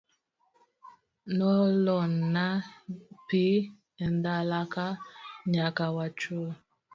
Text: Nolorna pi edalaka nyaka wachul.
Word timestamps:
Nolorna 1.37 2.45
pi 3.27 3.43
edalaka 4.05 4.85
nyaka 5.51 5.85
wachul. 5.95 6.47